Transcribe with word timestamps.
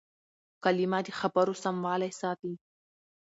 کلیمه 0.63 0.99
د 1.05 1.07
خبرو 1.19 1.53
سموالی 1.63 2.11
ساتي. 2.21 2.53